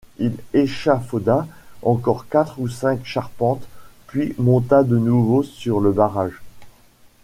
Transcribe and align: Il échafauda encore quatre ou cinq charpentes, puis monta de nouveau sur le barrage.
Il 0.17 0.35
échafauda 0.53 1.45
encore 1.83 2.27
quatre 2.27 2.59
ou 2.59 2.67
cinq 2.67 3.05
charpentes, 3.05 3.67
puis 4.07 4.33
monta 4.39 4.81
de 4.81 4.97
nouveau 4.97 5.43
sur 5.43 5.79
le 5.79 5.91
barrage. 5.91 6.41